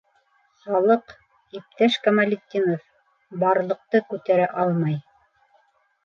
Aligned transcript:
Халыҡ, 0.67 1.11
иптәш 1.59 1.97
Камалетдинов, 2.07 2.87
барлыҡты 3.43 4.01
күтәрә 4.13 4.47
алмай. 4.63 4.97